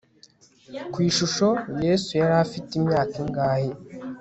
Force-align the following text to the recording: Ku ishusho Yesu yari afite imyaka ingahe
Ku 0.91 0.97
ishusho 1.09 1.47
Yesu 1.85 2.09
yari 2.21 2.35
afite 2.45 2.69
imyaka 2.79 3.13
ingahe 3.23 3.71